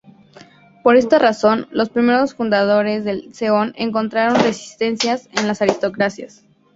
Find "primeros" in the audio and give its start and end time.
1.91-2.33